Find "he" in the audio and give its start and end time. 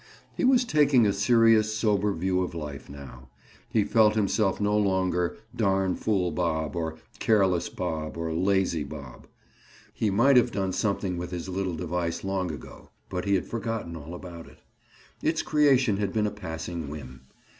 0.35-0.43, 3.69-3.83, 9.93-10.09, 13.25-13.35